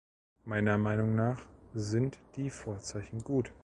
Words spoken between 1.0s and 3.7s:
nach sind die Vorzeichen gut.